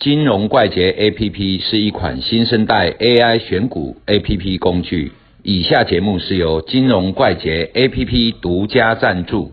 [0.00, 5.12] 金融怪杰 APP 是一款新生代 AI 选股 APP 工具。
[5.42, 9.52] 以下节目是由金融怪杰 APP 独家赞助。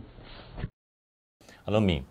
[1.65, 2.01] Hello，敏，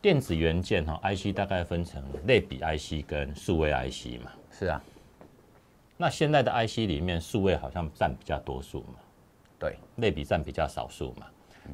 [0.00, 4.30] 电子元件哈，IC 大概分成类比 IC 跟数位 IC 嘛。
[4.52, 4.80] 是啊，
[5.96, 9.00] 那现在的 IC 里面，数位好像占比较多数嘛，
[9.58, 11.26] 对，类比占比较少数嘛。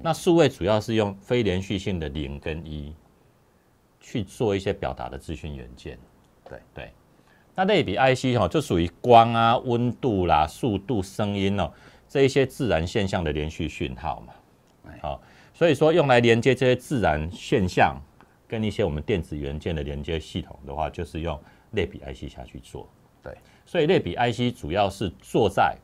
[0.02, 2.90] 那数位主要是用非连续性的零跟一
[4.08, 5.98] 去做一些表达的资讯元件。
[6.48, 6.92] 对对，
[7.56, 11.68] 那类比 IC 哈，就属于光啊、温度啦、速度、声音哦
[12.08, 14.32] 这一些自然现象的连续讯号嘛。
[15.02, 15.20] 好，
[15.52, 18.00] 所以说用来连接这些自然现象
[18.46, 21.36] 跟一些我们电子元件的连接系统的话，就是用
[21.72, 22.88] 类比 IC 下去做。
[23.24, 25.76] 对，所以类比 IC 主要是做在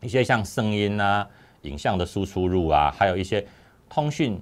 [0.00, 1.28] 一些像声音啊、
[1.62, 3.46] 影像的输出入啊，还有一些
[3.90, 4.40] 通讯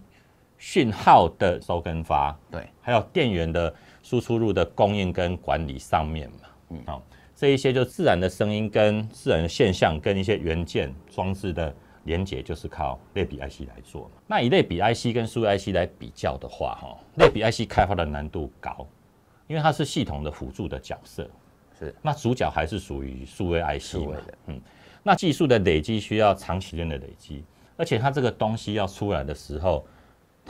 [0.60, 6.48] 讯号的收跟发，对，还有电源的输出入的供应跟管理上面嘛。
[6.68, 7.02] 嗯，好，
[7.34, 14.10] 这一些就自然的声音跟自然的现象跟一些元件装置的连接，就是靠类比 IC 来做嘛。
[14.26, 18.86] 那以类比 IC 跟数位 IC 来比较的话，哈，类比 IC 开发的难度高，
[19.46, 21.26] 因为它是系统的辅助的角色。
[21.78, 24.16] 是那主角还是属于数位 IC 嘛？
[24.48, 24.60] 嗯，
[25.02, 27.42] 那技术的累积需要长时间的累积，
[27.78, 29.86] 而且它这个东西要出来的时候，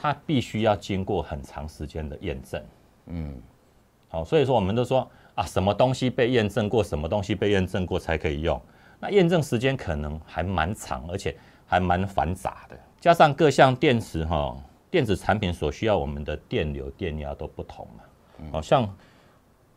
[0.01, 2.63] 它必须要经过很长时间的验证。
[3.05, 3.39] 嗯，
[4.09, 8.59] 好，所以说我们都说啊，什么东西被验证过，什么东西被验证过才可以用。
[8.99, 14.57] 那验证时间可能还蛮长，而且还蛮繁杂的，加上各项电池哈，
[14.89, 18.03] 电子产品所需要我们的电流、电压都不同嘛。
[18.51, 18.91] 好像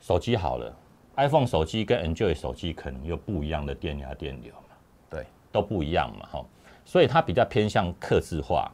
[0.00, 0.74] 手机好了
[1.16, 4.74] ，iPhone 手机跟 Android 手机可能有不一样的电压、电流嘛，
[5.10, 6.44] 对，都不一样嘛，哈，
[6.86, 8.72] 所以它比较偏向克制化，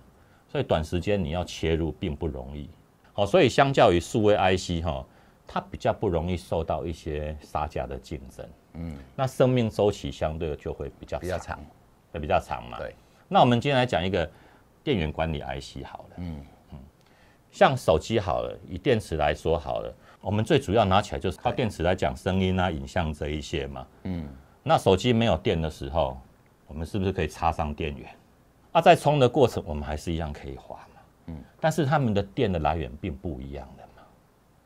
[0.50, 2.68] 所以短时间你要切入并不容易。
[3.12, 5.04] 好，所以相较于数位 IC 哈，
[5.46, 11.58] 它比较不容易受到一些杀价的竞争，嗯，那生命周期相对就会比较比较长，
[12.12, 12.78] 会比较长嘛。
[12.78, 12.94] 对，
[13.28, 14.28] 那我们今天来讲一个
[14.82, 16.44] 电源管理 IC 好了，嗯。
[17.52, 23.84] 像手机好了，以电池来说好了，我们最主要拿起来就是靠电池来讲声音啊、影像这一些嘛。
[24.04, 24.28] 嗯，
[24.62, 26.16] 那手机没有电的时候，
[26.68, 28.08] 我们是不是可以插上电源？
[28.72, 31.00] 啊，在充的过程，我们还是一样可以滑嘛。
[31.26, 34.02] 嗯，但是他们的电的来源并不一样的嘛。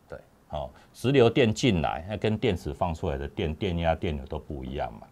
[0.08, 5.06] 对，好、直流电进来，那跟电池放出来的电电压、电流都不一样嘛。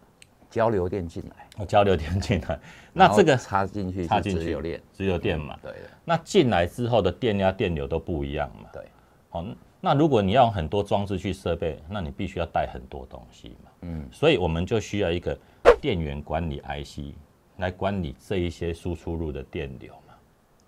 [0.50, 2.60] 交流电进来，哦，交流电进来，
[2.92, 8.68] 那这个插进去插进去直流电，直流电嘛，对的，那进来之后的电压、电流都不一样嘛。
[8.70, 8.86] 对，
[9.30, 9.42] 好，
[9.80, 13.70] 那如果你要用很多装置去设备，那你必须要带很多东西嘛。
[13.80, 15.34] 嗯，所以我们就需要一个
[15.80, 17.16] 电源管理 IC
[17.62, 20.14] 来管理这一些输出入的电流嘛。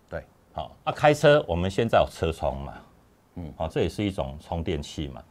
[0.08, 2.74] 对，好，那、开车我们现在有车充嘛，
[3.34, 5.22] 嗯嗯，好，这也是一种充电器嘛。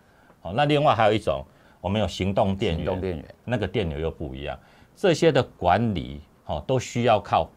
[0.41, 1.43] 好，那另外还有一种，
[1.79, 4.59] 我们有行动电源，行动电源，那个电流又不一样，
[4.93, 7.49] 这些的管理，好、都需要靠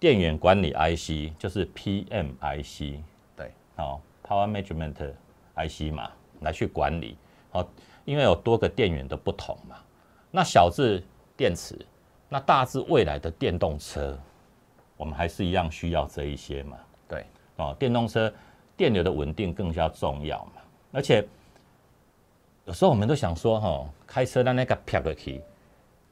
[0.00, 3.02] 电源管理 IC，就是 PMIC，
[3.36, 5.12] 对，好、Power Management
[5.56, 6.10] IC 嘛，
[6.40, 7.18] 来去管理。
[7.50, 7.68] 好、
[8.06, 9.76] 因为有多个电源的不同嘛。
[10.30, 11.02] 那小至
[11.36, 11.78] 电池，
[12.28, 14.18] 那大致未来的电动车，
[14.96, 16.76] 我们还是一样需要这一些嘛。
[17.08, 17.24] 对，
[17.56, 18.32] 哦，电动车
[18.76, 20.62] 电流的稳定更加重要嘛。
[20.92, 21.26] 而且
[22.64, 25.40] 有时候我们都想说，哈、开车的那个啪的 key，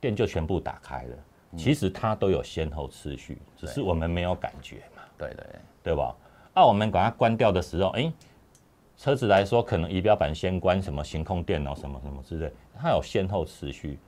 [0.01, 1.17] 电就全部打开了。
[1.57, 5.03] 其实它都有先后次序，只是我们没有感觉嘛。
[5.17, 6.15] 对对对，对吧？
[6.55, 8.13] 那、我们把它关掉的时候，哎、
[8.97, 13.99] 车子来说，可能仪表板先关，什么行控电脑什么什么之类，它有先后次序，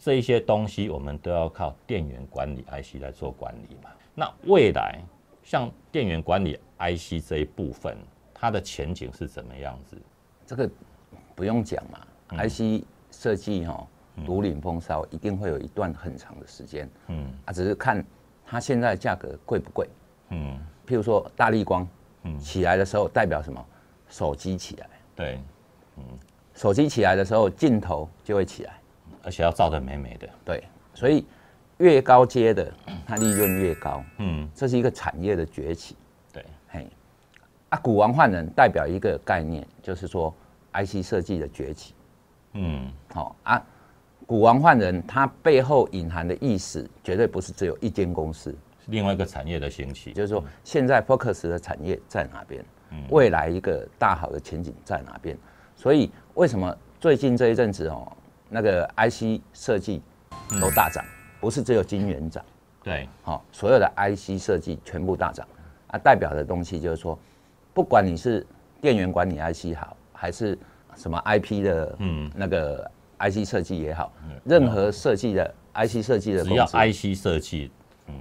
[0.00, 3.90] 这一些东西我们都要靠电源管理 IC 来做管理嘛。
[4.14, 4.98] 那未来
[5.42, 7.94] 像电源管理 IC 这一部分，
[8.32, 9.96] 它的前景是怎么样子？
[10.46, 10.68] 这个
[11.36, 12.00] 不用讲嘛
[12.30, 13.86] ，IC 嗯设计哈，
[14.24, 16.88] 独领风骚，一定会有一段很长的时间。
[17.08, 17.30] 嗯。
[17.44, 18.02] 啊，只是看
[18.46, 19.86] 它现在价格贵不贵。
[20.30, 21.86] 嗯，譬如说大力光，
[22.22, 22.38] 嗯。
[22.38, 23.62] 起来的时候代表什么？
[24.08, 25.40] 手机起来，对，
[25.98, 26.04] 嗯。
[26.54, 28.79] 手机起来的时候镜头就会起来，
[29.22, 30.28] 而且要照得美美的。
[30.44, 30.64] 对，
[30.94, 31.26] 所以
[31.78, 32.72] 越高阶的
[33.06, 35.96] 它利润越高，嗯，这是一个产业的崛起。
[36.32, 36.86] 对，嘿，
[37.70, 40.34] 啊，股王换人代表一个概念，就是说
[40.72, 41.94] IC 设计的崛起。
[42.52, 43.62] 嗯好、啊，
[44.26, 48.50] 股王换人，它背后隐含的意思绝对不是只有一间公司，
[48.84, 50.12] 是另外一个产业的兴起。
[50.12, 52.64] 就是说现在 Focus 的产业在哪边，
[53.10, 55.38] 未来一个大好的前景在哪边。
[55.76, 58.12] 所以为什么最近这一阵子哦，
[58.50, 60.02] 那个 IC 设计
[60.60, 61.04] 都大涨，
[61.40, 62.44] 不是只有晶圆涨，
[62.82, 65.46] 对，好、所有的 IC 设计全部大涨
[65.86, 67.18] 啊，代表的东西就是说，
[67.72, 68.44] 不管你是
[68.80, 70.58] 电源管理 IC 好，还是
[70.96, 74.12] 什么 IP 的，嗯，那个 IC 设计也好，
[74.44, 77.70] 任何设计的 IC 设计的只要，IC 设计，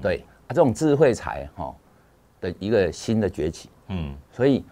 [0.01, 1.75] 对啊，这种智慧财哈
[2.39, 4.63] 的一个新的崛起，嗯，所以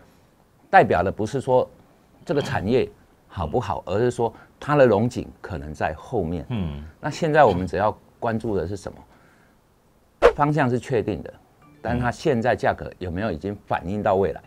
[0.69, 1.68] 代表的不是说
[2.24, 2.88] 这个产业
[3.27, 6.45] 好不好，而是说它的龙井可能在后面。
[6.50, 8.98] 嗯，那现在我们只要关注的是什么？
[10.36, 11.33] 方向是确定的，
[11.81, 14.42] 但是它现在价格有没有已经反映到未来？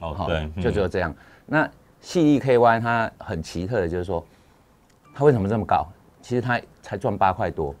[0.00, 1.14] 哦，好对，就只有这样。
[1.46, 1.68] 那
[2.00, 4.24] 细粒 KY 它很奇特的就是说，
[5.14, 5.86] 它为什么这么高？
[6.22, 7.74] 其实它才赚八块多，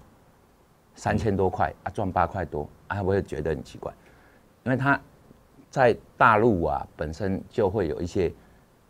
[0.94, 3.92] 三千多块啊，赚八块多啊，会不会觉得很奇怪？
[4.64, 5.00] 因为它
[5.70, 8.30] 在大陆啊，本身就会有一些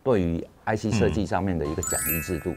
[0.03, 2.53] 对于 IC 设计上面的一个奖励制度，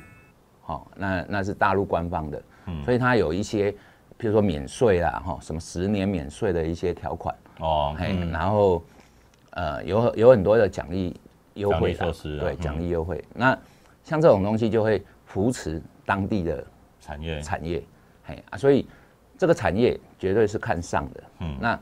[0.62, 2.42] 好、那那是大陆官方的，
[2.84, 3.70] 所以它有一些，
[4.18, 8.30] 譬如说免税啦，哈，什么十年免税的一些条款，哦，嘿，嗯。
[8.30, 8.82] 然后
[9.50, 11.14] 呃有有很多的奖励
[11.54, 11.80] 优惠啦。
[11.80, 12.58] 奖励措施啊对嗯。
[12.58, 13.22] 奖励优惠。
[13.34, 13.58] 那
[14.02, 16.64] 像这种东西就会扶持当地的
[17.00, 17.82] 产业，产业，
[18.24, 18.86] 嘿啊，所以
[19.36, 21.24] 这个产业绝对是看上的。
[21.60, 21.78] 那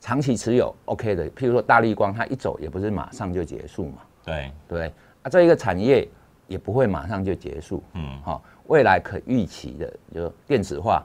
[0.00, 4.92] 长期持有 OK 的，譬如说大力光，它一走也不是马上就结束嘛，对，对？
[5.22, 6.08] 啊，这一个产业
[6.46, 7.82] 也不会马上就结束。
[7.92, 11.04] 嗯，好、未来可预期的就电子化，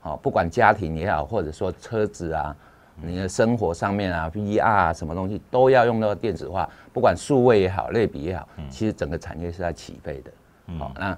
[0.00, 2.54] 好、不管家庭也好，或者说车子啊，
[3.02, 10.30] 你的生活上面啊，VR 啊，什么东西都要用到电子化，不管数位也好，类比也好，其实整个产业是在起飞的。
[10.78, 11.16] 好、那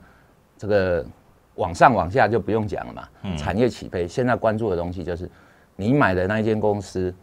[0.56, 1.04] 这个
[1.56, 5.30] 往上往下就不用讲了嘛，产业起飞，现在关注的东西就是
[5.74, 7.14] 你买的那一间公司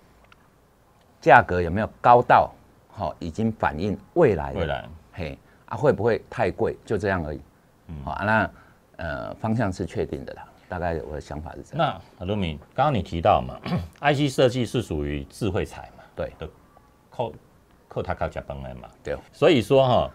[1.21, 2.51] 价格有没有高到，
[2.97, 6.75] 好、已经反映未来的未来，嘿啊，会不会太贵？
[6.83, 7.39] 就这样而已。
[8.03, 8.51] 好、啊，那
[8.95, 12.01] 呃方向是确定的啦，大概我的想法是这样。
[12.17, 13.55] 那卢米，刚刚你提到嘛，
[14.01, 16.33] IC 设计是属于智慧财嘛，对
[17.11, 17.33] 扣
[17.87, 20.11] 扣他靠加崩来嘛，对，所以说哈，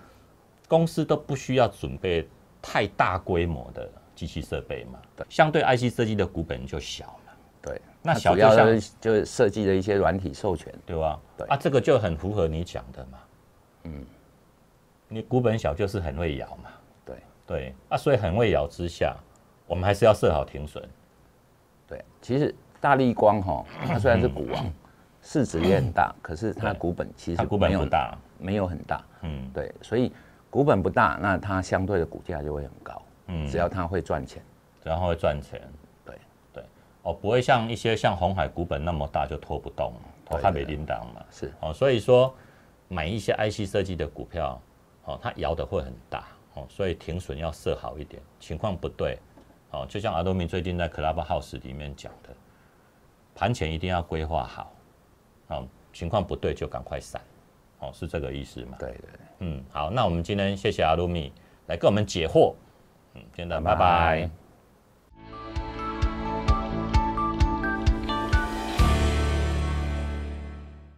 [0.67, 2.29] 公司都不需要准备
[2.61, 7.22] 太大规模的机器设备嘛，对相对 IC 设计的股本就小嘛，
[7.63, 10.73] 对，那它主要小就是就是设计的一些软体授权。
[10.85, 11.19] 对吧？
[11.37, 13.19] 对啊，这个就很符合你讲的嘛，
[13.85, 14.05] 嗯，
[15.09, 16.71] 你股本小就是很会咬嘛，
[17.05, 17.17] 对
[17.47, 19.17] 对啊，所以很会咬之下，
[19.67, 20.83] 我们还是要设好停损，
[21.87, 24.67] 对，其实大力光哈，它虽然是股王，
[25.23, 29.05] 市值也很大，可是它对股本其它股本实没有不大，没有很大。
[29.23, 30.13] 嗯对，所以
[30.51, 33.03] 股本不大，那它相对的股价就会很高。
[33.29, 34.43] 嗯，只要它会赚钱。
[34.83, 35.63] 然后会赚钱，
[37.03, 39.93] 哦，不会像一些像红海股本那么大就拖不动，
[40.25, 42.33] 拖对它没叮当嘛，是哦，所以说
[42.89, 44.61] 买一些 IC 设计的股票，
[45.05, 49.19] 哦，它摇的会很大，哦，所以停损要设好一点，情况不对，
[49.73, 52.31] 哦，就像阿多米最近在 Clubhouse 里面讲的，
[53.35, 54.73] 盘前一定要规划好，
[55.49, 57.21] 哦，情况不对就赶快闪，
[57.81, 58.77] 哦，是这个意思嘛？
[58.79, 59.21] 对对对。
[59.41, 61.33] 嗯，好，那我们今天谢谢阿鲁米
[61.67, 62.55] 来给我们解惑，
[63.15, 64.31] 嗯，今天的拜拜拜拜